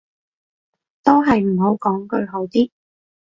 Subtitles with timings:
[1.03, 2.71] 都係唔好講佢好啲